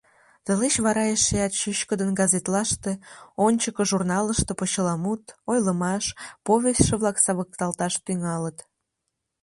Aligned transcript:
Тылеч 0.45 0.75
вара 0.85 1.03
эшеат 1.13 1.53
чӱчкыдын 1.59 2.11
газетлаште, 2.19 2.91
«Ончыко» 3.45 3.83
журналыште 3.91 4.53
почеламут, 4.59 5.23
ойлымаш, 5.51 6.05
повестьше-влак 6.45 7.17
савыкталташ 7.25 7.93
тӱҥалыт. 8.05 8.57